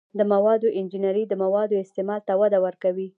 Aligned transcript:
د 0.17 0.21
موادو 0.31 0.67
انجنیری 0.79 1.23
د 1.27 1.33
موادو 1.43 1.81
استعمال 1.83 2.21
ته 2.27 2.33
وده 2.41 2.59
ورکوي. 2.65 3.07